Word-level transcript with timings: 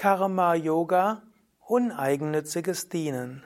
Karma 0.00 0.54
Yoga 0.54 1.22
uneigennütziges 1.66 2.88
Dienen. 2.88 3.42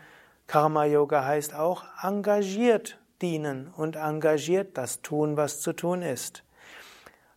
Karma 0.48 0.86
Yoga 0.86 1.24
heißt 1.24 1.54
auch 1.54 1.84
engagiert 2.02 2.98
dienen 3.20 3.68
und 3.76 3.94
engagiert 3.94 4.76
das 4.76 5.02
tun, 5.02 5.36
was 5.36 5.60
zu 5.60 5.74
tun 5.74 6.02
ist. 6.02 6.42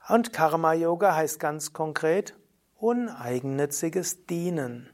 Und 0.08 0.34
Karma 0.34 0.74
Yoga 0.74 1.16
heißt 1.16 1.40
ganz 1.40 1.74
konkret 1.74 2.36
uneigennütziges 2.78 4.26
Dienen. 4.26 4.90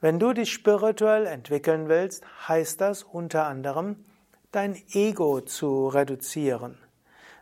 Wenn 0.00 0.18
du 0.18 0.32
dich 0.32 0.52
spirituell 0.52 1.26
entwickeln 1.26 1.88
willst, 1.88 2.24
heißt 2.48 2.80
das 2.80 3.02
unter 3.02 3.46
anderem, 3.46 4.04
dein 4.52 4.76
Ego 4.92 5.40
zu 5.40 5.88
reduzieren. 5.88 6.78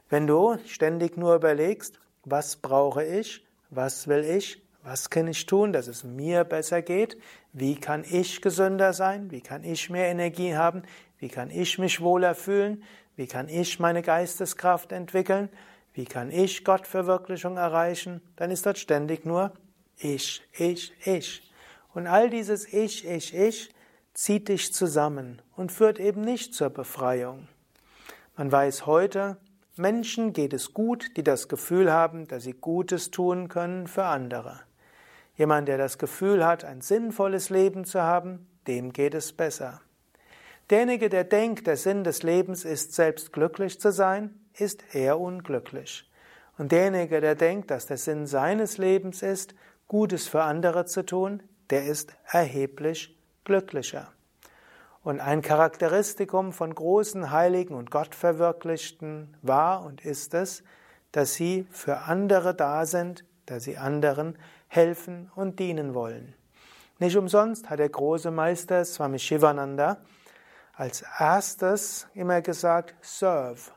Wenn 0.09 0.27
du 0.27 0.59
ständig 0.67 1.17
nur 1.17 1.35
überlegst, 1.35 1.99
was 2.25 2.57
brauche 2.57 3.05
ich, 3.05 3.45
was 3.71 4.07
will 4.07 4.25
ich, 4.25 4.62
was 4.85 5.11
kann 5.11 5.29
ich 5.29 5.47
tun, 5.47 5.73
dass 5.73 5.87
es 5.87 6.03
mir 6.03 6.45
besser 6.45 6.83
geht? 6.83 7.17
Wie 7.53 7.77
kann 7.77 8.05
ich 8.09 8.43
gesünder 8.43 8.93
sein? 8.93 9.31
Wie 9.31 9.41
kann 9.41 9.63
ich 9.63 9.91
mehr 9.91 10.09
Energie 10.09 10.57
haben? 10.57 10.83
Wie 11.19 11.29
kann 11.29 11.51
ich 11.51 11.79
mich 11.79 12.01
wohler 12.01 12.35
fühlen? 12.35 12.83
Wie 13.15 13.27
kann 13.27 13.49
ich 13.49 13.79
meine 13.79 14.03
Geisteskraft 14.03 14.91
entwickeln? 14.91 15.49
Wie 15.95 16.05
kann 16.05 16.31
ich 16.31 16.65
Gottverwirklichung 16.65 17.59
erreichen? 17.59 18.23
Dann 18.37 18.51
ist 18.51 18.67
dort 18.67 18.79
ständig 18.79 19.25
nur 19.25 19.53
ich, 19.99 20.43
ich, 20.53 20.93
ich. 21.05 21.53
Und 21.95 22.07
all 22.07 22.31
dieses 22.31 22.73
Ich, 22.73 23.07
ich, 23.07 23.35
ich 23.35 23.73
zieht 24.15 24.49
dich 24.49 24.73
zusammen 24.73 25.41
und 25.55 25.71
führt 25.71 26.01
eben 26.01 26.23
nicht 26.23 26.55
zur 26.55 26.71
Befreiung. 26.71 27.47
Man 28.37 28.51
weiß 28.51 28.87
heute, 28.87 29.37
Menschen 29.77 30.33
geht 30.33 30.53
es 30.53 30.75
gut, 30.75 31.17
die 31.17 31.23
das 31.23 31.49
Gefühl 31.49 31.93
haben, 31.93 32.27
dass 32.27 32.43
sie 32.43 32.53
Gutes 32.53 33.11
tun 33.11 33.49
können 33.49 33.87
für 33.87 34.05
andere. 34.05 34.61
Jemand, 35.37 35.69
der 35.69 35.79
das 35.79 35.99
Gefühl 35.99 36.45
hat, 36.47 36.65
ein 36.65 36.81
sinnvolles 36.81 37.51
Leben 37.51 37.85
zu 37.85 38.03
haben, 38.03 38.47
dem 38.67 38.93
geht 38.93 39.15
es 39.15 39.33
besser. 39.33 39.81
Derjenige, 40.71 41.09
der 41.09 41.25
denkt, 41.25 41.67
der 41.67 41.77
Sinn 41.77 42.05
des 42.05 42.23
Lebens 42.23 42.65
ist, 42.65 42.95
selbst 42.95 43.33
glücklich 43.33 43.81
zu 43.81 43.93
sein, 43.93 44.35
ist 44.55 44.95
eher 44.95 45.19
unglücklich. 45.19 46.11
Und 46.59 46.73
derjenige, 46.73 47.21
der 47.21 47.35
denkt, 47.35 47.71
dass 47.71 47.87
der 47.87 47.97
Sinn 47.97 48.27
seines 48.27 48.79
Lebens 48.79 49.23
ist, 49.23 49.55
Gutes 49.89 50.29
für 50.29 50.43
andere 50.43 50.87
zu 50.87 51.05
tun, 51.05 51.43
der 51.71 51.85
ist 51.85 52.15
erheblich 52.31 53.19
glücklicher. 53.45 54.13
Und 55.03 55.21
ein 55.21 55.43
Charakteristikum 55.43 56.53
von 56.53 56.75
großen 56.75 57.31
Heiligen 57.31 57.75
und 57.75 57.91
Gottverwirklichten 57.91 59.37
war 59.43 59.85
und 59.85 60.05
ist 60.05 60.33
es, 60.35 60.63
dass 61.11 61.35
sie 61.35 61.67
für 61.71 61.99
andere 62.03 62.55
da 62.55 62.87
sind, 62.87 63.25
dass 63.47 63.65
sie 63.65 63.77
anderen 63.77 64.39
helfen 64.73 65.31
und 65.35 65.59
dienen 65.59 65.93
wollen. 65.93 66.35
Nicht 66.99 67.17
umsonst 67.17 67.69
hat 67.69 67.79
der 67.79 67.91
große 67.91 68.31
Meister 68.31 68.85
Swami 68.87 69.19
Shivananda 69.19 69.99
als 70.73 71.05
erstes 71.19 72.07
immer 72.15 72.41
gesagt, 72.41 72.95
serve. 73.03 73.71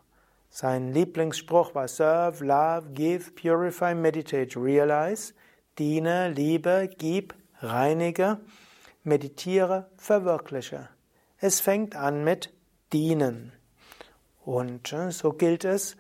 Sein 0.50 0.94
Lieblingsspruch 0.94 1.76
war 1.76 1.90
serve, 1.90 2.46
love, 2.46 2.92
give, 2.94 3.32
purify, 3.32 3.94
meditate, 3.94 4.58
realize. 4.58 5.34
Diene, 5.78 6.30
liebe, 6.30 6.90
gib, 6.98 7.34
reinige, 7.60 8.40
meditiere, 9.04 9.90
verwirkliche. 9.98 10.88
Es 11.40 11.60
fängt 11.60 11.98
an 11.98 12.24
mit 12.24 12.54
dienen. 12.94 13.52
Und 14.46 14.94
äh, 14.94 15.12
so 15.12 15.34
gilt 15.34 15.66
es, 15.66 15.98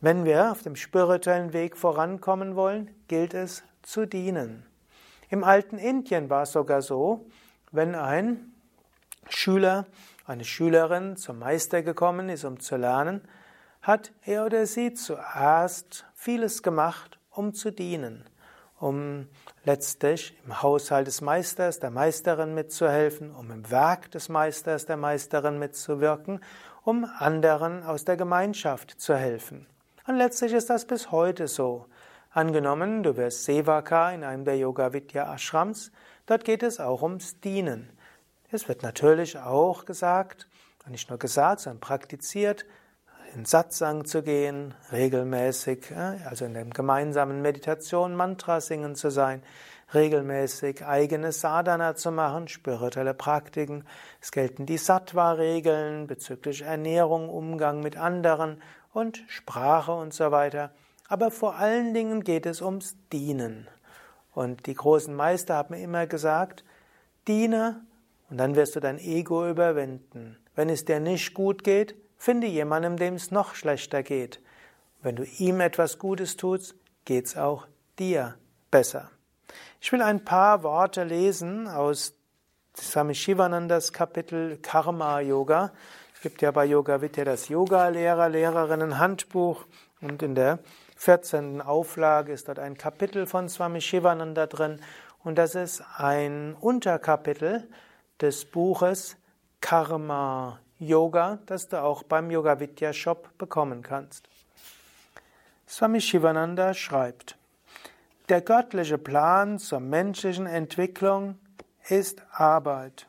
wenn 0.00 0.24
wir 0.24 0.52
auf 0.52 0.62
dem 0.62 0.76
spirituellen 0.76 1.52
Weg 1.52 1.76
vorankommen 1.76 2.54
wollen, 2.54 2.94
gilt 3.08 3.34
es 3.34 3.64
zu 3.82 4.06
dienen. 4.06 4.64
Im 5.28 5.44
alten 5.44 5.78
Indien 5.78 6.28
war 6.28 6.42
es 6.42 6.52
sogar 6.52 6.82
so, 6.82 7.26
wenn 7.72 7.94
ein 7.94 8.52
Schüler, 9.28 9.86
eine 10.26 10.44
Schülerin 10.44 11.16
zum 11.16 11.38
Meister 11.38 11.82
gekommen 11.82 12.28
ist, 12.28 12.44
um 12.44 12.60
zu 12.60 12.76
lernen, 12.76 13.22
hat 13.82 14.12
er 14.24 14.44
oder 14.44 14.66
sie 14.66 14.92
zuerst 14.92 16.04
vieles 16.14 16.62
gemacht, 16.62 17.18
um 17.30 17.54
zu 17.54 17.70
dienen, 17.70 18.24
um 18.78 19.28
letztlich 19.64 20.36
im 20.44 20.62
Haushalt 20.62 21.06
des 21.06 21.20
Meisters, 21.20 21.80
der 21.80 21.90
Meisterin 21.90 22.54
mitzuhelfen, 22.54 23.34
um 23.34 23.50
im 23.50 23.70
Werk 23.70 24.10
des 24.10 24.28
Meisters, 24.28 24.86
der 24.86 24.96
Meisterin 24.96 25.58
mitzuwirken, 25.58 26.40
um 26.82 27.04
anderen 27.04 27.82
aus 27.82 28.04
der 28.04 28.16
Gemeinschaft 28.16 29.00
zu 29.00 29.14
helfen. 29.14 29.66
Und 30.06 30.16
letztlich 30.16 30.52
ist 30.52 30.70
das 30.70 30.86
bis 30.86 31.10
heute 31.12 31.46
so. 31.46 31.86
Angenommen, 32.32 33.02
du 33.02 33.16
wirst 33.16 33.44
Sevaka 33.44 34.12
in 34.12 34.22
einem 34.22 34.44
der 34.44 34.56
Yoga 34.56 34.92
Vidya 34.92 35.34
Ashrams, 35.34 35.90
dort 36.26 36.44
geht 36.44 36.62
es 36.62 36.78
auch 36.78 37.02
ums 37.02 37.40
Dienen. 37.40 37.90
Es 38.52 38.68
wird 38.68 38.84
natürlich 38.84 39.36
auch 39.36 39.84
gesagt, 39.84 40.48
nicht 40.86 41.10
nur 41.10 41.18
gesagt, 41.18 41.62
sondern 41.62 41.80
praktiziert, 41.80 42.66
in 43.34 43.44
Satsang 43.44 44.04
zu 44.04 44.22
gehen, 44.22 44.74
regelmäßig, 44.92 45.92
also 46.24 46.44
in 46.44 46.54
der 46.54 46.66
gemeinsamen 46.66 47.42
Meditation 47.42 48.14
Mantra 48.14 48.60
singen 48.60 48.94
zu 48.94 49.10
sein, 49.10 49.42
regelmäßig 49.92 50.84
eigene 50.84 51.32
Sadhana 51.32 51.96
zu 51.96 52.12
machen, 52.12 52.46
spirituelle 52.46 53.14
Praktiken. 53.14 53.84
Es 54.20 54.30
gelten 54.30 54.66
die 54.66 54.78
Sattva-Regeln 54.78 56.06
bezüglich 56.06 56.62
Ernährung, 56.62 57.28
Umgang 57.28 57.80
mit 57.80 57.96
anderen 57.96 58.62
und 58.92 59.24
Sprache 59.26 59.92
und 59.92 60.14
so 60.14 60.30
weiter. 60.30 60.70
Aber 61.10 61.32
vor 61.32 61.56
allen 61.56 61.92
Dingen 61.92 62.22
geht 62.22 62.46
es 62.46 62.62
ums 62.62 62.96
Dienen. 63.12 63.66
Und 64.32 64.66
die 64.66 64.74
großen 64.74 65.12
Meister 65.12 65.56
haben 65.56 65.74
immer 65.74 66.06
gesagt, 66.06 66.64
diene 67.26 67.84
und 68.30 68.38
dann 68.38 68.54
wirst 68.54 68.76
du 68.76 68.80
dein 68.80 68.98
Ego 68.98 69.50
überwinden. 69.50 70.38
Wenn 70.54 70.68
es 70.68 70.84
dir 70.84 71.00
nicht 71.00 71.34
gut 71.34 71.64
geht, 71.64 71.96
finde 72.16 72.46
jemanden, 72.46 72.96
dem 72.96 73.14
es 73.14 73.32
noch 73.32 73.56
schlechter 73.56 74.04
geht. 74.04 74.40
Wenn 75.02 75.16
du 75.16 75.24
ihm 75.38 75.60
etwas 75.60 75.98
Gutes 75.98 76.36
tust, 76.36 76.76
geht's 77.04 77.36
auch 77.36 77.66
dir 77.98 78.36
besser. 78.70 79.10
Ich 79.80 79.90
will 79.90 80.02
ein 80.02 80.24
paar 80.24 80.62
Worte 80.62 81.02
lesen 81.02 81.66
aus 81.66 82.14
Swami 82.76 83.16
Shivanandas 83.16 83.92
Kapitel 83.92 84.58
Karma 84.62 85.18
Yoga. 85.18 85.72
Es 86.14 86.20
gibt 86.20 86.40
ja 86.40 86.52
bei 86.52 86.66
Yoga 86.66 87.02
Vidya 87.02 87.24
das 87.24 87.48
Yoga-Lehrer, 87.48 88.28
Lehrerinnen 88.28 88.98
Handbuch 88.98 89.66
und 90.00 90.22
in 90.22 90.36
der 90.36 90.60
14. 91.00 91.62
Auflage 91.62 92.30
ist 92.30 92.48
dort 92.48 92.58
ein 92.58 92.76
Kapitel 92.76 93.24
von 93.24 93.48
Swami 93.48 93.80
Shivananda 93.80 94.46
drin 94.46 94.82
und 95.24 95.38
das 95.38 95.54
ist 95.54 95.82
ein 95.96 96.54
Unterkapitel 96.60 97.66
des 98.20 98.44
Buches 98.44 99.16
Karma 99.62 100.60
Yoga, 100.78 101.38
das 101.46 101.68
du 101.68 101.82
auch 101.82 102.02
beim 102.02 102.30
Yoga 102.30 102.60
Vidya 102.60 102.92
Shop 102.92 103.30
bekommen 103.38 103.82
kannst. 103.82 104.28
Swami 105.66 106.02
Shivananda 106.02 106.74
schreibt: 106.74 107.38
Der 108.28 108.42
göttliche 108.42 108.98
Plan 108.98 109.58
zur 109.58 109.80
menschlichen 109.80 110.46
Entwicklung 110.46 111.38
ist 111.88 112.20
Arbeit. 112.30 113.06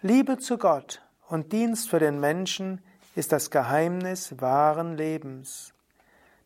Liebe 0.00 0.38
zu 0.38 0.58
Gott 0.58 1.00
und 1.28 1.52
Dienst 1.52 1.90
für 1.90 2.00
den 2.00 2.18
Menschen 2.18 2.82
ist 3.14 3.30
das 3.30 3.52
Geheimnis 3.52 4.40
wahren 4.40 4.96
Lebens. 4.96 5.74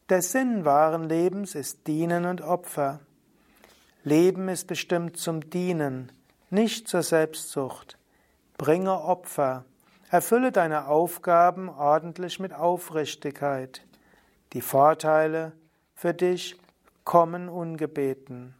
Der 0.08 0.20
Sinn 0.20 0.64
wahren 0.64 1.08
Lebens 1.08 1.54
ist 1.54 1.86
Dienen 1.86 2.24
und 2.24 2.40
Opfer. 2.42 3.00
Leben 4.02 4.48
ist 4.48 4.66
bestimmt 4.66 5.16
zum 5.16 5.48
Dienen, 5.48 6.10
nicht 6.50 6.88
zur 6.88 7.02
Selbstsucht. 7.02 7.96
Bringe 8.58 9.00
Opfer. 9.00 9.64
Erfülle 10.10 10.50
deine 10.50 10.88
Aufgaben 10.88 11.68
ordentlich 11.68 12.40
mit 12.40 12.52
Aufrichtigkeit. 12.52 13.82
Die 14.52 14.60
Vorteile 14.60 15.52
für 15.94 16.12
dich 16.12 16.58
kommen 17.04 17.48
ungebeten. 17.48 18.54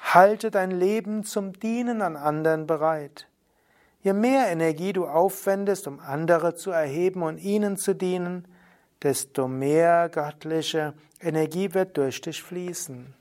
Halte 0.00 0.50
dein 0.50 0.70
Leben 0.70 1.22
zum 1.22 1.52
Dienen 1.52 2.00
an 2.00 2.16
anderen 2.16 2.66
bereit. 2.66 3.28
Je 4.02 4.14
mehr 4.14 4.48
Energie 4.48 4.94
du 4.94 5.06
aufwendest, 5.06 5.86
um 5.86 6.00
andere 6.00 6.54
zu 6.54 6.70
erheben 6.70 7.22
und 7.22 7.36
ihnen 7.38 7.76
zu 7.76 7.94
dienen, 7.94 8.48
desto 9.02 9.48
mehr 9.48 10.08
göttliche 10.08 10.94
Energie 11.20 11.72
wird 11.74 11.96
durch 11.96 12.20
dich 12.20 12.42
fließen. 12.42 13.14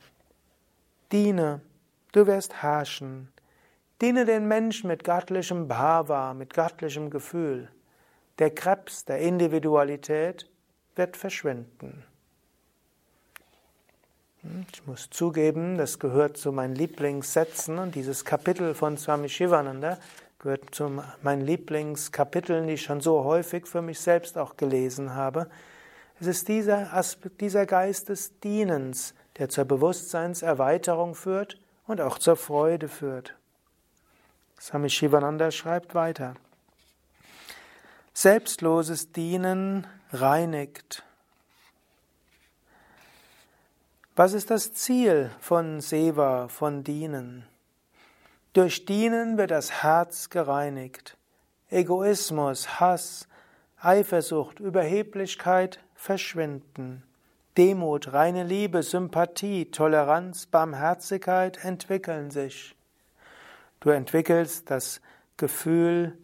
Diene, 1.12 1.62
du 2.12 2.28
wirst 2.28 2.62
herrschen. 2.62 3.30
Diene 4.02 4.26
den 4.26 4.48
Menschen 4.48 4.88
mit 4.88 5.04
göttlichem 5.04 5.68
Bhava, 5.68 6.34
mit 6.34 6.54
göttlichem 6.54 7.10
Gefühl. 7.10 7.70
Der 8.40 8.52
Krebs 8.52 9.04
der 9.06 9.20
Individualität 9.20 10.50
wird 10.96 11.18
verschwinden. 11.18 12.04
Hm, 14.42 14.66
ich 14.72 14.86
muss 14.86 15.10
zugeben, 15.10 15.78
das 15.78 16.00
gehört 16.00 16.38
zu 16.38 16.52
meinen 16.52 16.76
Lieblingssätzen 16.76 17.78
und 17.78 17.96
dieses 17.96 18.24
Kapitel 18.24 18.74
von 18.74 18.98
Swami 18.98 19.28
Shivananda 19.28 19.98
gehört 20.40 20.74
zu 20.74 21.02
meinen 21.22 21.42
Lieblingskapiteln, 21.42 22.68
die 22.68 22.74
ich 22.74 22.84
schon 22.84 23.02
so 23.02 23.24
häufig 23.26 23.68
für 23.68 23.82
mich 23.82 24.00
selbst 24.00 24.38
auch 24.38 24.58
gelesen 24.58 25.14
habe. 25.14 25.50
Es 26.20 26.28
ist 26.28 26.48
dieser, 26.48 26.94
Aspekt, 26.94 27.42
dieser 27.42 27.66
Geist 27.66 28.10
des 28.10 28.40
Dienens, 28.40 29.14
der 29.38 29.50
zur 29.50 29.66
Bewusstseinserweiterung 29.66 31.16
führt 31.16 31.58
und 31.88 32.02
auch 32.02 32.18
zur 32.18 32.36
Freude 32.36 32.88
führt. 32.88 33.36
Swami 34.60 34.90
Shivananda 34.90 35.52
schreibt 35.52 35.96
weiter. 35.96 36.36
Selbstloses 38.14 39.12
Dienen 39.12 39.88
reinigt. 40.12 41.04
Was 44.16 44.34
ist 44.34 44.52
das 44.52 44.74
Ziel 44.74 45.32
von 45.40 45.80
Seva, 45.80 46.50
von 46.50 46.84
Dienen? 46.84 47.46
Durch 48.60 48.84
Dienen 48.84 49.38
wird 49.38 49.52
das 49.52 49.84
Herz 49.84 50.30
gereinigt. 50.30 51.16
Egoismus, 51.70 52.82
Hass, 52.82 53.30
Eifersucht, 53.80 54.60
Überheblichkeit 54.60 55.80
verschwinden. 55.96 57.04
Demut, 57.56 58.12
reine 58.12 58.44
Liebe, 58.44 58.84
Sympathie, 58.84 59.72
Toleranz, 59.72 60.48
Barmherzigkeit 60.48 61.64
entwickeln 61.64 62.32
sich. 62.32 62.76
Du 63.80 63.92
entwickelst 63.92 64.70
das 64.70 65.00
Gefühl 65.38 66.18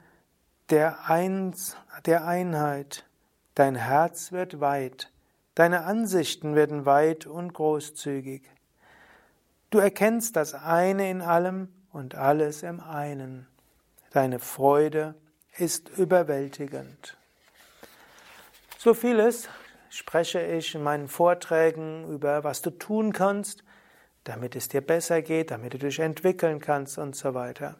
der, 0.72 1.10
Eins, 1.10 1.78
der 2.06 2.28
Einheit. 2.28 3.06
Dein 3.54 3.76
Herz 3.76 4.34
wird 4.34 4.60
weit. 4.60 5.10
Deine 5.54 5.86
Ansichten 5.86 6.54
werden 6.54 6.86
weit 6.86 7.28
und 7.28 7.54
großzügig. 7.54 8.42
Du 9.70 9.78
erkennst 9.78 10.36
das 10.36 10.54
eine 10.54 11.10
in 11.10 11.22
allem 11.22 11.70
und 11.96 12.14
alles 12.14 12.62
im 12.62 12.82
einen. 12.82 13.48
Deine 14.12 14.40
Freude 14.40 15.16
ist 15.58 15.88
überwältigend. 15.98 17.16
So 18.78 18.94
vieles 18.94 19.48
spreche 19.90 20.42
ich 20.42 20.76
in 20.76 20.84
meinen 20.84 21.08
Vorträgen 21.08 22.06
über, 22.10 22.44
was 22.44 22.62
du 22.62 22.72
tun 22.72 23.14
kannst, 23.14 23.64
damit 24.26 24.58
es 24.58 24.68
dir 24.68 24.82
besser 24.82 25.22
geht, 25.22 25.52
damit 25.52 25.74
du 25.74 25.78
dich 25.78 26.00
entwickeln 26.00 26.60
kannst 26.60 26.98
und 26.98 27.16
so 27.16 27.34
weiter. 27.34 27.76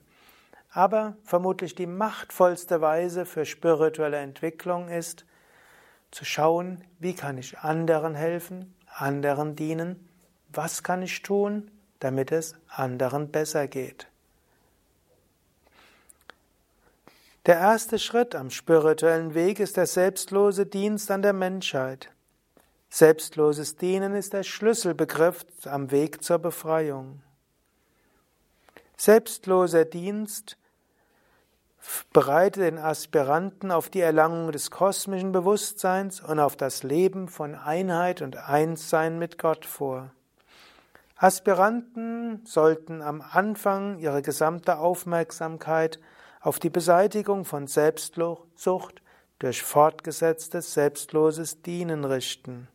Aber 0.72 1.18
vermutlich 1.26 1.76
die 1.76 1.86
machtvollste 1.86 2.80
Weise 2.80 3.26
für 3.26 3.46
spirituelle 3.46 4.18
Entwicklung 4.18 4.88
ist, 4.88 5.26
zu 6.12 6.24
schauen, 6.24 6.86
wie 7.00 7.16
kann 7.16 7.38
ich 7.38 7.60
anderen 7.60 8.16
helfen, 8.16 8.74
anderen 8.88 9.58
dienen, 9.58 10.08
was 10.54 10.84
kann 10.84 11.02
ich 11.02 11.22
tun, 11.22 11.70
damit 12.00 12.32
es 12.32 12.56
anderen 12.68 13.30
besser 13.32 13.68
geht. 13.68 14.08
Der 17.46 17.58
erste 17.58 18.00
Schritt 18.00 18.34
am 18.34 18.50
spirituellen 18.50 19.36
Weg 19.36 19.60
ist 19.60 19.78
der 19.78 19.86
selbstlose 19.86 20.66
Dienst 20.66 21.12
an 21.12 21.22
der 21.22 21.34
Menschheit. 21.34 22.10
Selbstloses 22.90 23.76
Dienen 23.76 24.16
ist 24.16 24.34
der 24.34 24.44
Schlüsselbegriff 24.44 25.46
am 25.66 25.92
Weg 25.92 26.24
zur 26.24 26.40
Befreiung. 26.40 27.22
Selbstloser 28.98 29.86
Dienst 29.86 30.58
bereite 32.14 32.62
den 32.62 32.80
Aspiranten 32.80 33.70
auf 33.72 33.90
die 33.90 34.00
Erlangung 34.00 34.52
des 34.52 34.72
kosmischen 34.72 35.32
Bewusstseins 35.32 36.22
und 36.22 36.40
auf 36.40 36.56
das 36.56 36.82
Leben 36.82 37.28
von 37.28 37.54
Einheit 37.54 38.24
und 38.24 38.38
Einssein 38.38 39.20
mit 39.20 39.38
Gott 39.38 39.66
vor. 39.66 40.15
Aspiranten 41.16 42.46
sollten 42.46 43.02
am 43.02 43.22
Anfang 43.22 44.00
ihre 44.00 44.22
gesamte 44.22 44.78
Aufmerksamkeit 44.80 46.00
auf 46.42 46.60
die 46.60 46.70
Beseitigung 46.70 47.46
von 47.46 47.68
Selbstsucht 47.68 49.02
durch 49.40 49.64
fortgesetztes 49.64 50.74
selbstloses 50.74 51.62
Dienen 51.62 52.04
richten. 52.04 52.68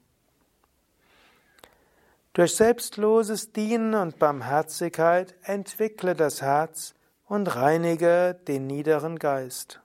Durch 2.33 2.55
selbstloses 2.55 3.53
Dienen 3.53 3.95
und 3.95 4.19
Barmherzigkeit 4.19 5.35
entwickle 5.43 6.15
das 6.15 6.41
Herz 6.41 6.95
und 7.27 7.55
reinige 7.55 8.39
den 8.49 8.67
niederen 8.67 9.19
Geist. 9.19 9.81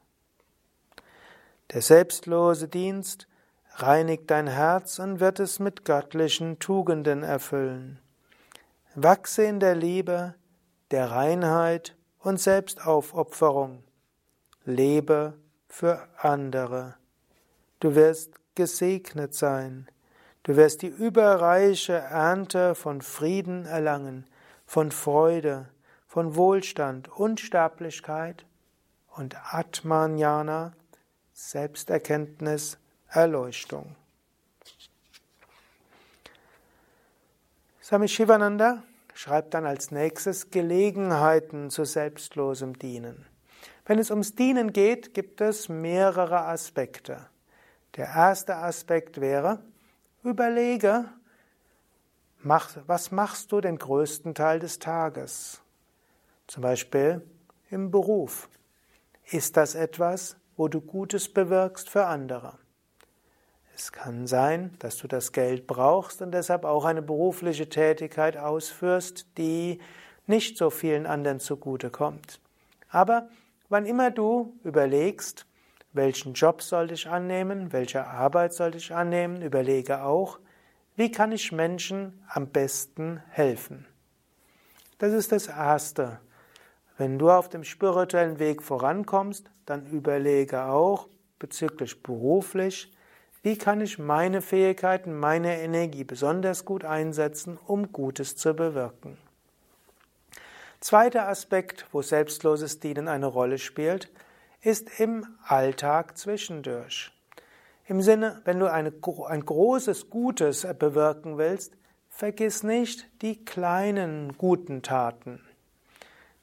Der 1.74 1.82
selbstlose 1.82 2.68
Dienst 2.68 3.28
reinigt 3.76 4.32
dein 4.32 4.48
Herz 4.48 5.00
und 5.00 5.20
wird 5.20 5.40
es 5.40 5.60
mit 5.60 5.84
göttlichen 5.84 6.60
Tugenden 6.60 7.24
erfüllen. 7.24 8.00
Wachse 8.98 9.44
in 9.44 9.60
der 9.60 9.76
Liebe, 9.76 10.36
der 10.90 11.12
Reinheit 11.12 11.98
und 12.20 12.40
Selbstaufopferung. 12.40 13.84
Lebe 14.64 15.34
für 15.68 16.08
andere. 16.18 16.96
Du 17.82 17.94
wirst 17.94 18.32
gesegnet 18.56 19.36
sein. 19.36 19.90
Du 20.44 20.56
wirst 20.56 20.82
die 20.82 20.88
überreiche 20.88 21.92
Ernte 21.92 22.74
von 22.74 23.02
Frieden 23.02 23.66
erlangen, 23.66 24.28
von 24.66 24.92
Freude, 24.92 25.68
von 26.08 26.38
Wohlstand, 26.38 27.10
Unsterblichkeit 27.10 28.46
und 29.10 29.36
Atmanjana, 29.54 30.72
Selbsterkenntnis, 31.34 32.78
Erleuchtung. 33.10 33.98
Swami 37.86 38.08
Shivananda 38.08 38.82
schreibt 39.14 39.54
dann 39.54 39.68
als 39.68 39.92
nächstes 39.92 40.50
Gelegenheiten 40.50 41.70
zu 41.70 41.86
selbstlosem 41.86 42.80
Dienen. 42.80 43.28
Wenn 43.86 44.00
es 44.00 44.10
ums 44.10 44.34
Dienen 44.34 44.74
geht, 44.74 45.14
gibt 45.14 45.40
es 45.40 45.70
mehrere 45.70 46.46
Aspekte. 46.46 47.28
Der 47.96 48.08
erste 48.08 48.56
Aspekt 48.56 49.22
wäre, 49.22 49.60
überlege, 50.24 51.06
was 52.42 53.12
machst 53.12 53.52
du 53.52 53.62
den 53.62 53.78
größten 53.78 54.34
Teil 54.34 54.58
des 54.58 54.80
Tages? 54.80 55.62
Zum 56.48 56.64
Beispiel 56.64 57.22
im 57.70 57.92
Beruf. 57.92 58.50
Ist 59.26 59.58
das 59.58 59.76
etwas, 59.76 60.38
wo 60.58 60.68
du 60.70 60.82
Gutes 60.82 61.32
bewirkst 61.32 61.88
für 61.92 62.08
andere? 62.08 62.58
Es 63.76 63.92
kann 63.92 64.26
sein, 64.26 64.74
dass 64.80 64.96
du 64.98 65.08
das 65.10 65.34
Geld 65.34 65.68
brauchst 65.68 66.22
und 66.22 66.32
deshalb 66.32 66.64
auch 66.64 66.86
eine 66.86 67.02
berufliche 67.02 67.68
Tätigkeit 67.68 68.38
ausführst, 68.38 69.28
die 69.38 69.80
nicht 70.28 70.58
so 70.58 70.70
vielen 70.70 71.06
anderen 71.06 71.42
zugute 71.42 71.90
kommt. 71.90 72.40
Aber 72.90 73.28
wann 73.68 73.86
immer 73.86 74.12
du 74.12 74.58
überlegst, 74.64 75.46
welchen 75.92 76.34
Job 76.34 76.62
soll 76.62 76.90
ich 76.92 77.10
annehmen, 77.10 77.74
welche 77.74 78.08
Arbeit 78.08 78.54
soll 78.54 78.76
ich 78.76 78.94
annehmen, 78.94 79.42
überlege 79.42 80.04
auch, 80.04 80.40
wie 80.96 81.12
kann 81.12 81.34
ich 81.34 81.52
Menschen 81.52 82.24
am 82.30 82.48
besten 82.48 83.22
helfen. 83.30 83.86
Das 85.00 85.12
ist 85.12 85.34
das 85.34 85.48
Erste, 85.48 86.22
wenn 86.98 87.20
du 87.20 87.30
auf 87.30 87.50
dem 87.50 87.66
spirituellen 87.66 88.40
Weg 88.40 88.64
vorankommst, 88.64 89.52
dann 89.66 89.86
überlege 89.88 90.64
auch 90.64 91.10
bezüglich 91.40 92.02
beruflich, 92.02 92.95
wie 93.46 93.60
kann 93.60 93.80
ich 93.80 94.00
meine 94.00 94.42
Fähigkeiten, 94.42 95.14
meine 95.14 95.62
Energie 95.62 96.04
besonders 96.04 96.66
gut 96.66 96.84
einsetzen, 96.84 97.60
um 97.68 97.92
Gutes 97.92 98.36
zu 98.36 98.56
bewirken. 98.56 99.20
Zweiter 100.80 101.28
Aspekt, 101.28 101.86
wo 101.92 102.02
selbstloses 102.02 102.80
Dienen 102.80 103.08
eine 103.08 103.28
Rolle 103.28 103.60
spielt, 103.60 104.12
ist 104.62 105.00
im 105.00 105.28
Alltag 105.44 106.18
zwischendurch. 106.18 107.12
Im 107.86 108.02
Sinne, 108.02 108.42
wenn 108.46 108.58
du 108.58 108.72
eine, 108.72 108.92
ein 109.28 109.46
großes 109.46 110.10
Gutes 110.10 110.66
bewirken 110.80 111.38
willst, 111.38 111.78
vergiss 112.10 112.64
nicht 112.64 113.06
die 113.22 113.46
kleinen 113.46 114.36
guten 114.40 114.82
Taten. 114.82 115.40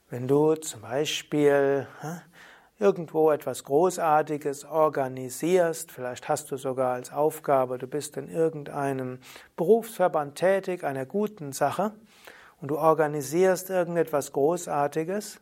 Wenn 0.08 0.28
du 0.28 0.54
zum 0.54 0.82
Beispiel 0.82 1.88
irgendwo 2.82 3.30
etwas 3.30 3.62
Großartiges 3.62 4.64
organisierst, 4.64 5.92
vielleicht 5.92 6.28
hast 6.28 6.50
du 6.50 6.56
sogar 6.56 6.94
als 6.94 7.12
Aufgabe, 7.12 7.78
du 7.78 7.86
bist 7.86 8.16
in 8.16 8.28
irgendeinem 8.28 9.20
Berufsverband 9.56 10.34
tätig, 10.34 10.82
einer 10.82 11.06
guten 11.06 11.52
Sache, 11.52 11.92
und 12.60 12.68
du 12.68 12.78
organisierst 12.78 13.70
irgendetwas 13.70 14.32
Großartiges, 14.32 15.40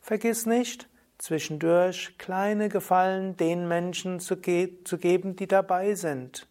vergiss 0.00 0.46
nicht, 0.46 0.88
zwischendurch 1.18 2.16
kleine 2.16 2.70
Gefallen 2.70 3.36
den 3.36 3.68
Menschen 3.68 4.18
zu, 4.18 4.38
ge 4.38 4.82
zu 4.84 4.96
geben, 4.96 5.36
die 5.36 5.46
dabei 5.46 5.94
sind. 5.94 6.48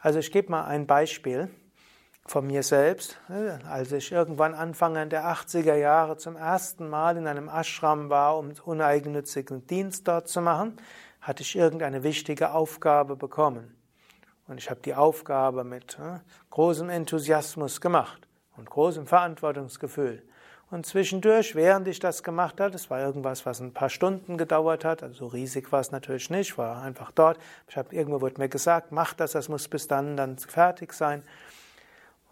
Also 0.00 0.20
ich 0.20 0.30
gebe 0.30 0.50
mal 0.50 0.64
ein 0.64 0.86
Beispiel 0.86 1.50
von 2.28 2.46
mir 2.46 2.62
selbst. 2.62 3.18
Als 3.68 3.92
ich 3.92 4.12
irgendwann 4.12 4.54
Anfang 4.54 4.94
der 5.08 5.24
80er 5.24 5.74
Jahre 5.74 6.16
zum 6.16 6.36
ersten 6.36 6.88
Mal 6.88 7.16
in 7.16 7.26
einem 7.26 7.48
Ashram 7.48 8.10
war, 8.10 8.38
um 8.38 8.52
uneigennützigen 8.64 9.66
Dienst 9.66 10.08
dort 10.08 10.28
zu 10.28 10.40
machen, 10.40 10.76
hatte 11.20 11.42
ich 11.42 11.56
irgendeine 11.56 12.02
wichtige 12.02 12.52
Aufgabe 12.52 13.16
bekommen. 13.16 13.76
Und 14.48 14.58
ich 14.58 14.70
habe 14.70 14.80
die 14.84 14.94
Aufgabe 14.94 15.64
mit 15.64 15.98
äh, 15.98 16.20
großem 16.50 16.88
Enthusiasmus 16.88 17.80
gemacht 17.80 18.28
und 18.56 18.70
großem 18.70 19.06
Verantwortungsgefühl. 19.06 20.22
Und 20.68 20.84
zwischendurch, 20.84 21.54
während 21.54 21.86
ich 21.86 22.00
das 22.00 22.24
gemacht 22.24 22.60
habe, 22.60 22.72
das 22.72 22.90
war 22.90 23.00
irgendwas, 23.00 23.46
was 23.46 23.60
ein 23.60 23.72
paar 23.72 23.88
Stunden 23.88 24.36
gedauert 24.36 24.84
hat, 24.84 25.02
also 25.02 25.14
so 25.14 25.26
riesig 25.28 25.70
war 25.70 25.80
es 25.80 25.92
natürlich 25.92 26.28
nicht, 26.28 26.58
war 26.58 26.82
einfach 26.82 27.12
dort. 27.12 27.38
Ich 27.68 27.76
habe 27.76 27.94
irgendwo 27.94 28.20
wurde 28.20 28.40
mir 28.40 28.48
gesagt, 28.48 28.90
mach 28.90 29.14
das, 29.14 29.32
das 29.32 29.48
muss 29.48 29.68
bis 29.68 29.86
dann 29.86 30.16
dann 30.16 30.38
fertig 30.38 30.92
sein. 30.92 31.22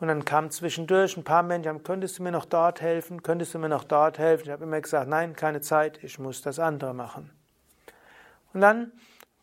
Und 0.05 0.09
dann 0.09 0.27
kam 0.27 0.51
zwischendurch 0.51 1.17
ein 1.17 1.25
paar 1.25 1.43
Menschen, 1.43 1.83
könntest 1.83 2.19
du 2.19 2.23
mir 2.23 2.31
noch 2.31 2.45
dort 2.45 2.83
helfen, 2.83 3.23
könntest 3.23 3.55
du 3.55 3.59
mir 3.59 3.71
noch 3.71 3.85
dort 3.85 4.19
helfen? 4.19 4.45
Ich 4.45 4.51
habe 4.51 4.65
immer 4.65 4.79
gesagt, 4.79 5.09
nein, 5.09 5.35
keine 5.35 5.63
Zeit, 5.63 6.05
ich 6.05 6.19
muss 6.19 6.43
das 6.43 6.59
andere 6.59 6.93
machen. 6.93 7.31
Und 8.53 8.61
dann, 8.61 8.93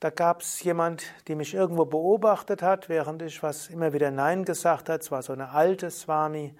da 0.02 0.12
gab 0.12 0.42
es 0.42 0.62
jemand, 0.62 1.04
die 1.28 1.34
mich 1.34 1.56
irgendwo 1.56 1.86
beobachtet 1.86 2.62
hat, 2.62 2.90
während 2.90 3.24
ich 3.24 3.42
was 3.42 3.70
immer 3.70 3.92
wieder 3.92 4.12
Nein 4.12 4.46
gesagt 4.46 4.88
hat. 4.88 5.02
Es 5.02 5.10
war 5.10 5.24
so 5.24 5.34
eine 5.34 5.50
alte 5.50 5.90
Swami. 5.90 6.54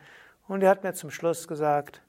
Und 0.48 0.62
die 0.62 0.68
hat 0.68 0.84
mir 0.84 0.96
zum 0.96 1.12
Schluss 1.12 1.48
gesagt, 1.48 2.02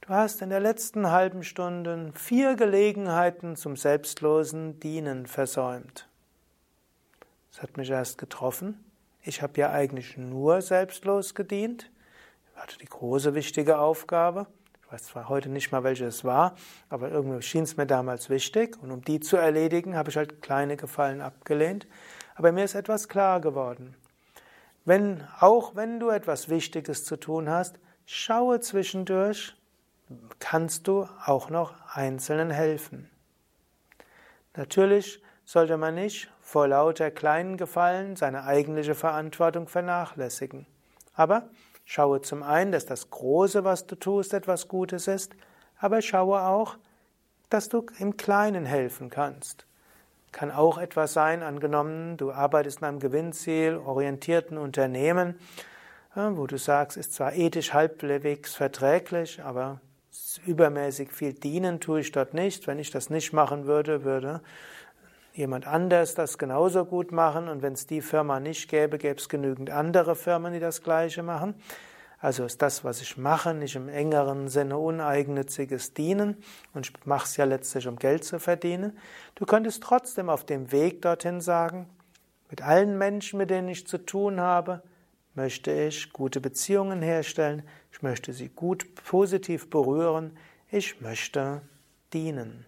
Du 0.00 0.08
hast 0.08 0.42
in 0.42 0.50
der 0.50 0.58
letzten 0.58 1.12
halben 1.12 1.44
Stunde 1.44 2.10
vier 2.16 2.56
Gelegenheiten 2.56 3.54
zum 3.54 3.76
selbstlosen 3.76 4.80
Dienen 4.80 5.26
versäumt. 5.26 6.08
Das 7.52 7.62
hat 7.62 7.76
mich 7.76 7.88
erst 7.88 8.18
getroffen. 8.18 8.89
Ich 9.22 9.42
habe 9.42 9.60
ja 9.60 9.70
eigentlich 9.70 10.16
nur 10.16 10.62
selbstlos 10.62 11.34
gedient. 11.34 11.90
Ich 12.54 12.60
hatte 12.62 12.78
die 12.78 12.86
große 12.86 13.34
wichtige 13.34 13.78
Aufgabe. 13.78 14.46
Ich 14.82 14.92
weiß 14.92 15.04
zwar 15.04 15.28
heute 15.28 15.50
nicht 15.50 15.72
mal, 15.72 15.84
welche 15.84 16.06
es 16.06 16.24
war, 16.24 16.56
aber 16.88 17.10
irgendwie 17.10 17.42
schien 17.42 17.64
es 17.64 17.76
mir 17.76 17.86
damals 17.86 18.30
wichtig. 18.30 18.82
Und 18.82 18.90
um 18.90 19.02
die 19.02 19.20
zu 19.20 19.36
erledigen, 19.36 19.94
habe 19.94 20.10
ich 20.10 20.16
halt 20.16 20.40
kleine 20.40 20.76
Gefallen 20.76 21.20
abgelehnt. 21.20 21.86
Aber 22.34 22.50
mir 22.50 22.64
ist 22.64 22.74
etwas 22.74 23.08
klar 23.08 23.40
geworden. 23.40 23.94
Wenn, 24.86 25.26
auch 25.38 25.76
wenn 25.76 26.00
du 26.00 26.08
etwas 26.08 26.48
Wichtiges 26.48 27.04
zu 27.04 27.16
tun 27.16 27.50
hast, 27.50 27.78
schaue 28.06 28.60
zwischendurch, 28.60 29.54
kannst 30.38 30.88
du 30.88 31.06
auch 31.24 31.50
noch 31.50 31.74
Einzelnen 31.94 32.50
helfen. 32.50 33.10
Natürlich 34.56 35.22
sollte 35.44 35.76
man 35.76 35.94
nicht 35.94 36.30
vor 36.50 36.66
lauter 36.66 37.12
kleinen 37.12 37.56
Gefallen 37.56 38.16
seine 38.16 38.42
eigentliche 38.42 38.96
Verantwortung 38.96 39.68
vernachlässigen. 39.68 40.66
Aber 41.14 41.48
schaue 41.84 42.22
zum 42.22 42.42
einen, 42.42 42.72
dass 42.72 42.86
das 42.86 43.08
Große, 43.08 43.62
was 43.62 43.86
du 43.86 43.94
tust, 43.94 44.34
etwas 44.34 44.66
Gutes 44.66 45.06
ist, 45.06 45.36
aber 45.78 46.02
schaue 46.02 46.40
auch, 46.42 46.76
dass 47.50 47.68
du 47.68 47.86
im 48.00 48.16
Kleinen 48.16 48.64
helfen 48.64 49.10
kannst. 49.10 49.64
Kann 50.32 50.50
auch 50.50 50.78
etwas 50.78 51.12
sein, 51.12 51.44
angenommen, 51.44 52.16
du 52.16 52.32
arbeitest 52.32 52.78
in 52.80 52.84
einem 52.84 52.98
gewinnzielorientierten 52.98 54.58
Unternehmen, 54.58 55.36
wo 56.16 56.48
du 56.48 56.58
sagst, 56.58 56.96
ist 56.96 57.14
zwar 57.14 57.32
ethisch 57.32 57.74
halbwegs 57.74 58.56
verträglich, 58.56 59.40
aber 59.40 59.80
übermäßig 60.46 61.12
viel 61.12 61.32
dienen 61.32 61.78
tue 61.78 62.00
ich 62.00 62.10
dort 62.10 62.34
nicht. 62.34 62.66
Wenn 62.66 62.80
ich 62.80 62.90
das 62.90 63.08
nicht 63.08 63.32
machen 63.32 63.66
würde, 63.66 64.02
würde 64.02 64.40
jemand 65.40 65.66
anders 65.66 66.14
das 66.14 66.38
genauso 66.38 66.84
gut 66.84 67.10
machen. 67.10 67.48
Und 67.48 67.62
wenn 67.62 67.72
es 67.72 67.86
die 67.86 68.00
Firma 68.00 68.38
nicht 68.38 68.70
gäbe, 68.70 68.98
gäbe 68.98 69.18
es 69.18 69.28
genügend 69.28 69.70
andere 69.70 70.14
Firmen, 70.14 70.52
die 70.52 70.60
das 70.60 70.82
Gleiche 70.82 71.24
machen. 71.24 71.54
Also 72.20 72.44
ist 72.44 72.60
das, 72.60 72.84
was 72.84 73.00
ich 73.00 73.16
mache, 73.16 73.54
nicht 73.54 73.76
im 73.76 73.88
engeren 73.88 74.48
Sinne 74.48 74.76
uneigennütziges 74.76 75.94
Dienen 75.94 76.36
und 76.74 76.86
ich 76.86 77.06
mache 77.06 77.24
es 77.24 77.36
ja 77.38 77.46
letztlich, 77.46 77.88
um 77.88 77.96
Geld 77.96 78.24
zu 78.24 78.38
verdienen. 78.38 78.98
Du 79.36 79.46
könntest 79.46 79.82
trotzdem 79.82 80.28
auf 80.28 80.44
dem 80.44 80.70
Weg 80.70 81.00
dorthin 81.00 81.40
sagen, 81.40 81.88
mit 82.50 82.60
allen 82.60 82.98
Menschen, 82.98 83.38
mit 83.38 83.48
denen 83.48 83.68
ich 83.68 83.86
zu 83.86 83.96
tun 83.96 84.38
habe, 84.38 84.82
möchte 85.34 85.72
ich 85.72 86.12
gute 86.12 86.42
Beziehungen 86.42 87.00
herstellen, 87.00 87.62
ich 87.90 88.02
möchte 88.02 88.34
sie 88.34 88.50
gut 88.50 88.94
positiv 88.96 89.70
berühren, 89.70 90.36
ich 90.70 91.00
möchte 91.00 91.62
dienen. 92.12 92.66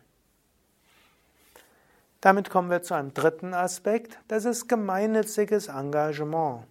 Damit 2.23 2.51
kommen 2.51 2.71
wir 2.71 2.83
zu 2.83 2.95
einem 2.95 3.13
dritten 3.13 3.53
Aspekt, 3.53 4.21
das 4.29 4.45
ist 4.45 4.69
gemeinnütziges 4.69 5.67
Engagement. 5.67 6.65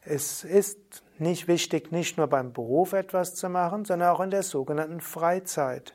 Es 0.00 0.42
ist 0.42 1.04
nicht 1.18 1.48
wichtig, 1.48 1.92
nicht 1.92 2.16
nur 2.16 2.28
beim 2.28 2.54
Beruf 2.54 2.94
etwas 2.94 3.34
zu 3.34 3.50
machen, 3.50 3.84
sondern 3.84 4.08
auch 4.08 4.20
in 4.20 4.30
der 4.30 4.42
sogenannten 4.42 5.02
Freizeit. 5.02 5.94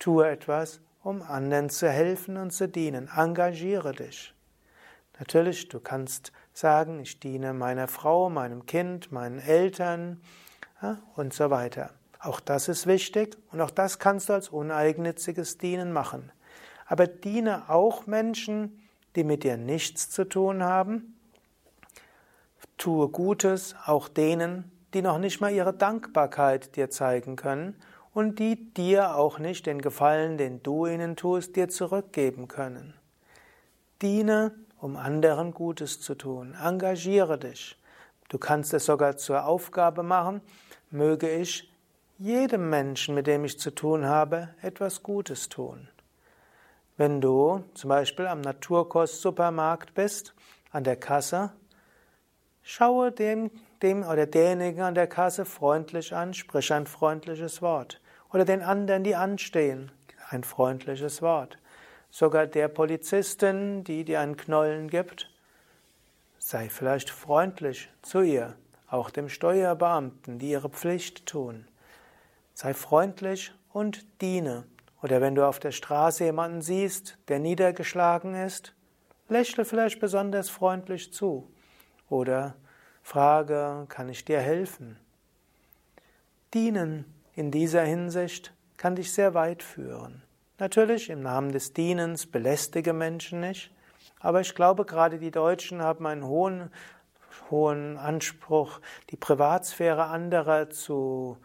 Tue 0.00 0.28
etwas, 0.28 0.80
um 1.04 1.22
anderen 1.22 1.70
zu 1.70 1.88
helfen 1.88 2.36
und 2.36 2.50
zu 2.50 2.68
dienen. 2.68 3.08
Engagiere 3.16 3.92
dich. 3.92 4.34
Natürlich, 5.20 5.68
du 5.68 5.78
kannst 5.78 6.32
sagen, 6.52 6.98
ich 6.98 7.20
diene 7.20 7.54
meiner 7.54 7.86
Frau, 7.86 8.28
meinem 8.28 8.66
Kind, 8.66 9.12
meinen 9.12 9.38
Eltern 9.38 10.20
ja, 10.82 10.98
und 11.14 11.32
so 11.32 11.50
weiter. 11.50 11.90
Auch 12.18 12.40
das 12.40 12.66
ist 12.66 12.88
wichtig 12.88 13.38
und 13.52 13.60
auch 13.60 13.70
das 13.70 14.00
kannst 14.00 14.30
du 14.30 14.32
als 14.32 14.48
uneigennütziges 14.48 15.58
Dienen 15.58 15.92
machen. 15.92 16.32
Aber 16.86 17.06
diene 17.06 17.68
auch 17.68 18.06
Menschen, 18.06 18.80
die 19.16 19.24
mit 19.24 19.44
dir 19.44 19.56
nichts 19.56 20.10
zu 20.10 20.24
tun 20.24 20.62
haben. 20.62 21.18
Tue 22.78 23.08
Gutes 23.08 23.74
auch 23.86 24.08
denen, 24.08 24.70
die 24.94 25.02
noch 25.02 25.18
nicht 25.18 25.40
mal 25.40 25.52
ihre 25.52 25.72
Dankbarkeit 25.74 26.76
dir 26.76 26.90
zeigen 26.90 27.36
können 27.36 27.76
und 28.12 28.38
die 28.38 28.72
dir 28.72 29.16
auch 29.16 29.38
nicht 29.38 29.66
den 29.66 29.80
Gefallen, 29.80 30.38
den 30.38 30.62
du 30.62 30.86
ihnen 30.86 31.16
tust, 31.16 31.56
dir 31.56 31.68
zurückgeben 31.68 32.48
können. 32.48 32.94
Diene 34.02 34.52
um 34.78 34.96
anderen 34.96 35.52
Gutes 35.52 36.00
zu 36.00 36.14
tun. 36.14 36.54
Engagiere 36.62 37.38
dich. 37.38 37.76
Du 38.28 38.38
kannst 38.38 38.74
es 38.74 38.84
sogar 38.84 39.16
zur 39.16 39.44
Aufgabe 39.44 40.02
machen, 40.02 40.40
möge 40.90 41.28
ich 41.28 41.72
jedem 42.18 42.70
Menschen, 42.70 43.14
mit 43.14 43.26
dem 43.26 43.44
ich 43.44 43.58
zu 43.58 43.70
tun 43.70 44.06
habe, 44.06 44.48
etwas 44.62 45.02
Gutes 45.02 45.48
tun. 45.48 45.88
Wenn 46.96 47.20
du 47.20 47.64
zum 47.74 47.88
Beispiel 47.88 48.26
am 48.26 48.40
Naturkost-Supermarkt 48.40 49.94
bist, 49.94 50.34
an 50.70 50.84
der 50.84 50.96
Kasse, 50.96 51.52
schaue 52.62 53.12
dem, 53.12 53.50
dem 53.82 54.02
oder 54.02 54.26
derjenigen 54.26 54.82
an 54.82 54.94
der 54.94 55.06
Kasse 55.06 55.44
freundlich 55.44 56.14
an, 56.14 56.34
sprich 56.34 56.72
ein 56.72 56.86
freundliches 56.86 57.62
Wort. 57.62 58.00
Oder 58.32 58.44
den 58.44 58.62
anderen, 58.62 59.04
die 59.04 59.14
anstehen, 59.14 59.92
ein 60.30 60.42
freundliches 60.42 61.22
Wort 61.22 61.58
sogar 62.16 62.46
der 62.46 62.68
Polizistin, 62.68 63.84
die 63.84 64.02
dir 64.04 64.20
einen 64.20 64.38
Knollen 64.38 64.88
gibt, 64.88 65.30
sei 66.38 66.70
vielleicht 66.70 67.10
freundlich 67.10 67.90
zu 68.00 68.22
ihr, 68.22 68.56
auch 68.88 69.10
dem 69.10 69.28
Steuerbeamten, 69.28 70.38
die 70.38 70.48
ihre 70.50 70.70
Pflicht 70.70 71.26
tun. 71.26 71.68
Sei 72.54 72.72
freundlich 72.72 73.52
und 73.70 74.06
diene. 74.22 74.64
Oder 75.02 75.20
wenn 75.20 75.34
du 75.34 75.46
auf 75.46 75.58
der 75.58 75.72
Straße 75.72 76.24
jemanden 76.24 76.62
siehst, 76.62 77.18
der 77.28 77.38
niedergeschlagen 77.38 78.34
ist, 78.34 78.74
lächle 79.28 79.64
vielleicht 79.64 80.00
besonders 80.00 80.48
freundlich 80.48 81.12
zu. 81.12 81.50
Oder 82.08 82.54
frage, 83.02 83.86
kann 83.88 84.08
ich 84.08 84.24
dir 84.24 84.40
helfen? 84.40 84.98
Dienen 86.54 87.04
in 87.34 87.50
dieser 87.50 87.82
Hinsicht 87.82 88.52
kann 88.76 88.96
dich 88.96 89.12
sehr 89.12 89.34
weit 89.34 89.62
führen. 89.62 90.22
Natürlich, 90.58 91.10
im 91.10 91.20
Namen 91.20 91.52
des 91.52 91.74
Dienens 91.74 92.26
belästige 92.26 92.92
Menschen 92.92 93.40
nicht, 93.40 93.70
aber 94.20 94.40
ich 94.40 94.54
glaube, 94.54 94.86
gerade 94.86 95.18
die 95.18 95.30
Deutschen 95.30 95.82
haben 95.82 96.06
einen 96.06 96.24
hohen, 96.24 96.70
hohen 97.50 97.98
Anspruch, 97.98 98.80
die 99.10 99.16
Privatsphäre 99.16 100.04
anderer 100.04 100.70
zu 100.70 101.36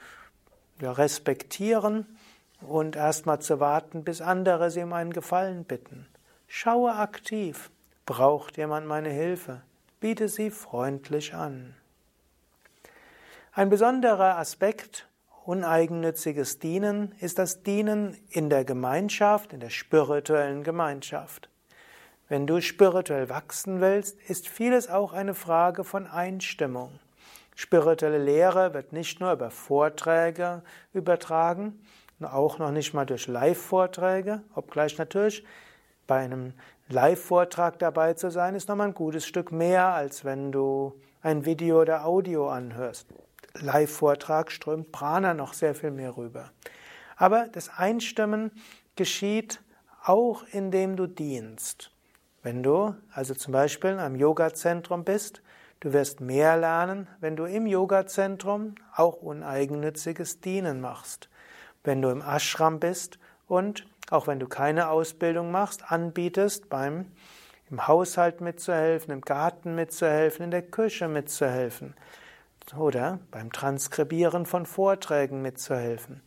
ja, 0.80 0.94
respektieren 0.94 2.06
und 2.62 2.96
erstmal 2.96 3.40
zu 3.40 3.60
warten, 3.60 4.04
bis 4.04 4.22
andere 4.22 4.72
sie 4.72 4.84
um 4.84 4.94
einen 4.94 5.14
Gefallen 5.14 5.66
bitten. 5.66 6.08
Schaue 6.48 6.96
aktiv. 6.96 7.72
Braucht 8.06 8.58
jemand 8.58 8.88
meine 8.88 9.10
Hilfe? 9.10 9.62
Biete 10.00 10.28
sie 10.28 10.50
freundlich 10.50 11.34
an. 11.34 11.76
Ein 13.54 13.70
besonderer 13.70 14.38
Aspekt 14.38 15.08
uneigennütziges 15.46 16.60
Dienen 16.60 17.14
ist 17.20 17.40
das 17.40 17.64
Dienen 17.64 18.18
in 18.30 18.50
der 18.50 18.66
Gemeinschaft, 18.66 19.54
in 19.54 19.60
der 19.60 19.70
spirituellen 19.70 20.64
Gemeinschaft. 20.64 21.50
Wenn 22.30 22.48
du 22.48 22.62
spirituell 22.62 23.30
wachsen 23.30 23.82
willst, 23.82 24.18
ist 24.30 24.48
vieles 24.48 24.90
auch 24.90 25.14
eine 25.14 25.34
Frage 25.34 25.84
von 25.84 26.08
Einstimmung. 26.08 27.00
Spirituelle 27.56 28.24
Lehre 28.24 28.74
wird 28.74 28.94
nicht 28.94 29.20
nur 29.20 29.34
über 29.34 29.52
Vorträge 29.52 30.62
übertragen, 30.94 31.86
auch 32.26 32.60
noch 32.60 32.72
nicht 32.72 32.94
mal 32.94 33.06
durch 33.06 33.28
Live-Vorträge, 33.28 34.42
obgleich 34.56 34.98
natürlich 34.98 35.44
bei 36.08 36.20
einem 36.20 36.54
Live-Vortrag 36.90 37.80
dabei 37.80 38.14
zu 38.14 38.32
sein, 38.32 38.56
ist 38.56 38.68
nochmal 38.68 38.88
ein 38.88 38.94
gutes 38.94 39.26
Stück 39.26 39.52
mehr, 39.52 39.88
als 39.88 40.26
wenn 40.26 40.52
du 40.52 40.94
ein 41.22 41.46
Video 41.46 41.82
oder 41.82 42.06
Audio 42.06 42.50
anhörst. 42.50 43.08
Live-Vortrag 43.60 44.52
strömt 44.52 44.92
Prana 44.92 45.34
noch 45.34 45.54
sehr 45.54 45.76
viel 45.76 45.92
mehr 45.92 46.18
rüber. 46.18 46.52
Aber 47.16 47.48
das 47.48 47.70
Einstimmen 47.70 48.52
geschieht 48.96 49.62
auch 50.04 50.44
indem 50.52 50.96
du 50.96 51.08
dienst. 51.08 51.92
Wenn 52.44 52.64
du 52.64 52.96
also 53.14 53.36
zum 53.36 53.54
Beispiel 53.54 54.00
am 54.00 54.16
Yoga-Zentrum 54.16 55.04
bist, 55.04 55.42
du 55.80 55.94
wirst 55.94 56.22
mehr 56.22 56.58
lernen, 56.58 57.08
wenn 57.20 57.36
du 57.36 57.46
im 57.46 57.68
Yoga-Zentrum 57.68 58.76
auch 58.96 59.22
uneigennütziges 59.22 60.42
Dienen 60.42 60.82
machst. 60.82 61.30
Wenn 61.84 62.02
du 62.02 62.10
im 62.10 62.22
Ashram 62.22 62.80
bist 62.80 63.20
und 63.48 63.88
auch 64.10 64.28
wenn 64.28 64.40
du 64.40 64.48
keine 64.48 64.90
Ausbildung 64.90 65.52
machst, 65.52 65.92
anbietest, 65.92 66.70
beim 66.70 67.06
im 67.70 67.88
Haushalt 67.88 68.42
mitzuhelfen, 68.42 69.14
im 69.14 69.22
Garten 69.22 69.76
mitzuhelfen, 69.76 70.44
in 70.44 70.52
der 70.52 70.62
Küche 70.62 71.08
mitzuhelfen 71.08 71.96
oder 72.78 73.20
beim 73.32 73.52
Transkribieren 73.52 74.46
von 74.46 74.66
Vorträgen 74.66 75.42
mitzuhelfen. 75.42 76.22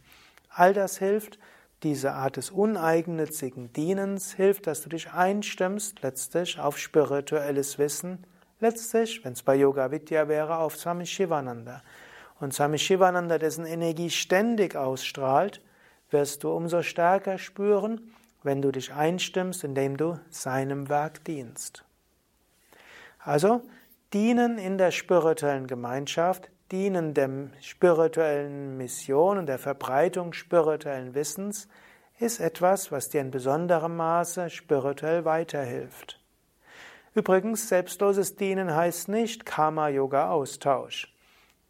All 0.49 0.73
das 0.73 0.99
hilft, 0.99 1.38
diese 1.82 2.12
Art 2.12 2.38
des 2.38 2.50
uneigennützigen 2.50 3.73
Dienens 3.73 4.32
hilft, 4.32 4.66
dass 4.66 4.80
du 4.80 4.88
dich 4.88 5.12
einstimmst 5.12 6.02
letztlich 6.02 6.58
auf 6.58 6.78
spirituelles 6.78 7.78
Wissen, 7.78 8.25
letztlich, 8.61 9.23
wenn 9.25 9.34
es 9.34 9.42
bei 9.42 9.54
Yoga 9.54 9.90
Vidya 9.90 10.28
wäre, 10.28 10.56
auf 10.56 10.76
Swami 10.76 11.04
Shivananda. 11.04 11.82
Und 12.41 12.53
Swami 12.55 12.79
Shivananda, 12.79 13.38
dessen 13.38 13.67
Energie 13.67 14.11
ständig 14.11 14.76
ausstrahlt, 14.76 15.61
wirst 16.11 16.45
du 16.45 16.53
umso 16.53 16.83
stärker 16.83 17.38
spüren, 17.38 18.12
wenn 18.43 18.61
du 18.61 18.71
dich 18.71 18.93
einstimmst, 18.93 19.64
indem 19.64 19.97
du 19.97 20.19
seinem 20.31 20.88
Werk 20.88 21.25
dienst. 21.25 21.85
Also, 23.19 23.62
dienen 24.12 24.59
in 24.59 24.79
der 24.79 24.91
spirituellen 24.91 25.67
Gemeinschaft, 25.67 26.50
dienen 26.71 27.14
der 27.14 27.31
spirituellen 27.61 28.76
Mission 28.76 29.38
und 29.38 29.47
der 29.47 29.59
Verbreitung 29.59 30.33
spirituellen 30.33 31.14
Wissens 31.14 31.69
ist 32.19 32.41
etwas, 32.41 32.93
was 32.93 33.09
dir 33.09 33.21
in 33.21 33.31
besonderem 33.31 33.97
Maße 33.97 34.50
spirituell 34.50 35.25
weiterhilft. 35.25 36.21
Übrigens, 37.14 37.69
selbstloses 37.69 38.37
Dienen 38.37 38.75
heißt 38.75 39.09
nicht 39.09 39.47
Karma-Yoga-Austausch. 39.47 41.13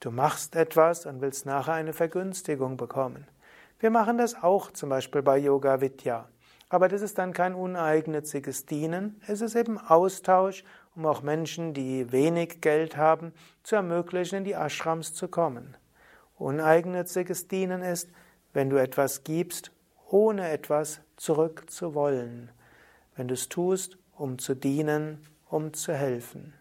Du 0.05 0.11
machst 0.11 0.55
etwas 0.55 1.07
und 1.07 1.23
willst 1.23 1.47
nachher 1.47 1.73
eine 1.73 1.95
Vergünstigung 1.95 2.77
bekommen. 2.77 3.27
Wir 3.81 3.89
machen 3.89 4.19
das 4.19 4.35
auch 4.43 4.71
zum 4.71 4.91
Beispiel 4.91 5.23
bei 5.23 5.39
Yoga 5.39 5.81
Vidya. 5.81 6.29
Aber 6.69 6.89
das 6.89 7.01
ist 7.01 7.17
dann 7.17 7.33
kein 7.33 7.55
uneigennütziges 7.55 8.67
Dienen, 8.67 9.19
es 9.27 9.41
ist 9.41 9.55
eben 9.55 9.79
Austausch, 9.79 10.63
um 10.95 11.07
auch 11.07 11.23
Menschen, 11.23 11.73
die 11.73 12.13
wenig 12.13 12.61
Geld 12.61 12.99
haben, 12.99 13.33
zu 13.63 13.77
ermöglichen, 13.77 14.37
in 14.37 14.45
die 14.45 14.53
Ashrams 14.53 15.15
zu 15.15 15.27
kommen. 15.29 15.75
Uneigennütziges 16.37 17.49
Dienen 17.49 17.81
ist, 17.81 18.11
wenn 18.53 18.69
du 18.69 18.77
etwas 18.77 19.25
gibst, 19.25 19.71
ohne 20.11 20.51
etwas 20.51 21.01
zurückzuwollen. 21.17 22.51
Wenn 23.17 23.29
du 23.29 23.33
es 23.33 23.49
tust, 23.49 23.97
um 24.13 24.39
zu 24.39 24.55
dienen, 24.55 25.27
um 25.49 25.73
zu 25.73 25.95
helfen. 25.95 26.53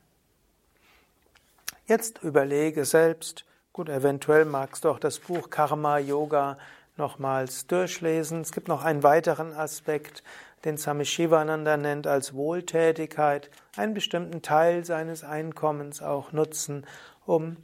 Jetzt 1.86 2.24
überlege 2.24 2.86
selbst, 2.86 3.44
gut, 3.74 3.90
eventuell 3.90 4.46
magst 4.46 4.86
du 4.86 4.90
auch 4.90 5.00
das 5.00 5.20
Buch 5.20 5.50
Karma 5.50 5.98
Yoga 5.98 6.58
nochmals 6.96 7.68
durchlesen. 7.68 8.40
Es 8.40 8.54
gibt 8.54 8.70
noch 8.70 8.86
einen 8.86 9.04
weiteren 9.04 9.52
Aspekt, 9.52 10.24
den 10.64 10.78
Swami 10.78 11.04
Shivananda 11.04 11.76
nennt 11.76 12.08
als 12.08 12.34
Wohltätigkeit, 12.34 13.50
einen 13.76 13.94
bestimmten 13.94 14.42
Teil 14.42 14.86
seines 14.86 15.26
Einkommens 15.26 16.02
auch 16.02 16.32
nutzen, 16.32 16.88
um 17.26 17.58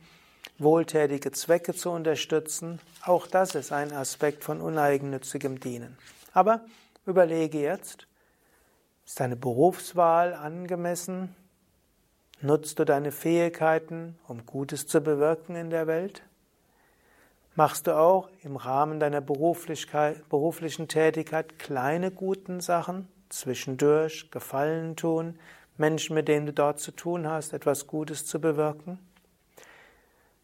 wohltätige 0.58 1.32
Zwecke 1.32 1.74
zu 1.74 1.90
unterstützen. 1.90 2.82
Auch 3.06 3.26
das 3.26 3.56
ist 3.56 3.72
ein 3.72 3.94
Aspekt 3.94 4.44
von 4.44 4.60
uneigennützigem 4.60 5.62
Dienen. 5.62 5.98
Aber 6.34 6.66
überlege 7.06 7.62
jetzt, 7.62 8.06
ist 9.06 9.22
deine 9.22 9.38
Berufswahl 9.38 10.34
angemessen? 10.34 11.34
Nutzt 12.42 12.80
du 12.80 12.86
deine 12.86 13.12
Fähigkeiten, 13.12 14.18
um 14.26 14.46
Gutes 14.46 14.88
zu 14.88 15.02
bewirken 15.02 15.58
in 15.58 15.70
der 15.70 15.88
Welt? 15.88 16.24
Machst 17.56 17.86
du 17.86 17.98
auch 17.98 18.30
im 18.44 18.56
Rahmen 18.56 19.02
deiner 19.02 19.20
beruflichen 19.20 20.88
Tätigkeit 20.88 21.60
kleine 21.60 22.12
guten 22.12 22.62
Sachen, 22.62 23.10
zwischendurch 23.28 24.32
Gefallen 24.32 24.96
tun, 24.96 25.38
Menschen, 25.76 26.14
mit 26.14 26.30
denen 26.30 26.46
du 26.46 26.54
dort 26.54 26.80
zu 26.80 26.92
tun 26.92 27.28
hast, 27.28 27.52
etwas 27.52 27.88
Gutes 27.88 28.26
zu 28.26 28.40
bewirken? 28.40 29.00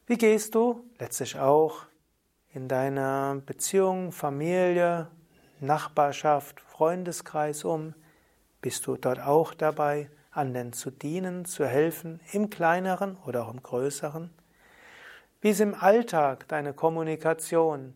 Wie 0.06 0.18
gehst 0.18 0.54
du 0.54 0.84
letztlich 1.00 1.40
auch 1.40 1.86
in 2.54 2.68
deiner 2.68 3.42
Beziehung, 3.46 4.12
Familie, 4.12 5.08
Nachbarschaft, 5.62 6.60
Freundeskreis 6.60 7.64
um? 7.64 7.94
Bist 8.60 8.86
du 8.86 8.98
dort 8.98 9.22
auch 9.22 9.54
dabei, 9.54 10.10
anderen 10.36 10.74
zu 10.74 10.92
dienen, 10.92 11.46
zu 11.46 11.66
helfen, 11.66 12.20
im 12.32 12.50
kleineren 12.50 13.18
oder 13.26 13.46
auch 13.46 13.54
im 13.54 13.64
größeren? 13.64 14.30
Wie 15.42 15.50
ist 15.50 15.62
im 15.62 15.76
Alltag 15.76 16.48
deine 16.48 16.74
Kommunikation? 16.74 17.94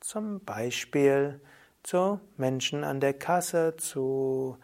Zum 0.00 0.40
Beispiel 0.44 1.40
zu 1.82 2.20
Menschen 2.36 2.84
an 2.84 3.00
der 3.00 3.14
Kasse, 3.14 3.76
zu 3.76 4.58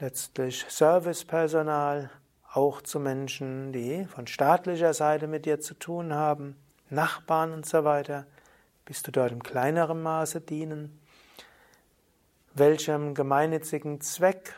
letztlich 0.00 0.64
Servicepersonal, 0.68 2.10
auch 2.52 2.82
zu 2.82 2.98
Menschen, 2.98 3.72
die 3.72 4.04
von 4.06 4.26
staatlicher 4.26 4.94
Seite 4.94 5.26
mit 5.26 5.46
dir 5.46 5.60
zu 5.60 5.74
tun 5.74 6.14
haben, 6.14 6.56
Nachbarn 6.90 7.52
und 7.52 7.66
so 7.66 7.84
weiter. 7.84 8.26
Bist 8.84 9.06
du 9.06 9.12
dort 9.12 9.32
im 9.32 9.42
kleineren 9.42 10.02
Maße 10.02 10.40
dienen? 10.40 10.98
Welchem 12.54 13.14
gemeinnützigen 13.14 14.00
Zweck 14.00 14.54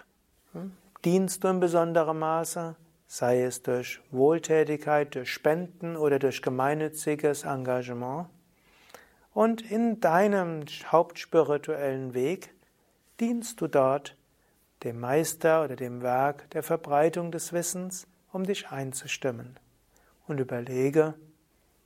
dienst 1.05 1.45
du 1.45 1.49
in 1.49 1.61
besonderem 1.61 2.19
Maße? 2.19 2.77
sei 3.13 3.43
es 3.43 3.61
durch 3.65 4.01
Wohltätigkeit, 4.13 5.17
durch 5.17 5.33
Spenden 5.33 5.97
oder 5.97 6.21
durch 6.21 6.43
gemeinnütziges 6.43 7.43
Engagement. 7.43 8.29
Und 9.35 9.69
in 9.69 9.99
deinem 9.99 10.65
hauptspirituellen 10.87 12.15
Weg 12.15 12.55
dienst 13.19 13.61
du 13.61 13.67
dort 13.67 14.17
dem 14.85 15.01
Meister 15.01 15.65
oder 15.65 15.75
dem 15.75 16.03
Werk 16.03 16.49
der 16.51 16.63
Verbreitung 16.63 17.33
des 17.33 17.53
Wissens, 17.53 18.07
um 18.31 18.45
dich 18.45 18.69
einzustimmen. 18.69 19.59
Und 20.29 20.39
überlege, 20.39 21.15